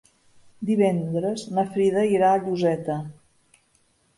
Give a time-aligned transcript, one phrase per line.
[0.69, 2.97] Divendres na Frida irà a Lloseta.